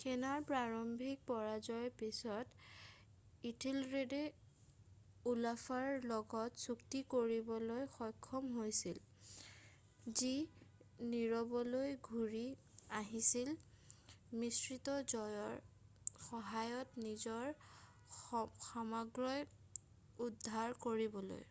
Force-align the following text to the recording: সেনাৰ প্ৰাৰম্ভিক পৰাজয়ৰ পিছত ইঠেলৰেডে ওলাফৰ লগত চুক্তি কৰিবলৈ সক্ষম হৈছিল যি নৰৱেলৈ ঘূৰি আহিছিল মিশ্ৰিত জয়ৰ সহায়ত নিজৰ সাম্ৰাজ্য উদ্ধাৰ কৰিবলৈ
সেনাৰ 0.00 0.42
প্ৰাৰম্ভিক 0.48 1.22
পৰাজয়ৰ 1.28 1.88
পিছত 2.02 3.48
ইঠেলৰেডে 3.50 4.20
ওলাফৰ 5.30 6.04
লগত 6.12 6.60
চুক্তি 6.64 7.00
কৰিবলৈ 7.14 7.88
সক্ষম 7.96 8.46
হৈছিল 8.58 9.00
যি 10.20 10.30
নৰৱেলৈ 11.16 11.98
ঘূৰি 12.12 12.42
আহিছিল 13.00 13.50
মিশ্ৰিত 14.44 14.96
জয়ৰ 15.14 15.58
সহায়ত 16.28 17.08
নিজৰ 17.08 17.58
সাম্ৰাজ্য 18.20 19.36
উদ্ধাৰ 20.28 20.76
কৰিবলৈ 20.88 21.44